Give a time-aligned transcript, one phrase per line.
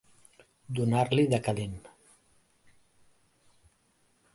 [0.79, 1.77] Donar-li de calent.